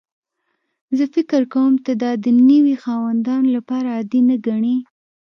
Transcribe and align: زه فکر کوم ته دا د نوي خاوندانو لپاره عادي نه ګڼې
زه 0.97 1.03
فکر 1.15 1.41
کوم 1.53 1.73
ته 1.85 1.91
دا 2.01 2.11
د 2.23 2.25
نوي 2.49 2.75
خاوندانو 2.83 3.47
لپاره 3.57 3.87
عادي 3.95 4.21
نه 4.29 4.35
ګڼې 4.45 4.77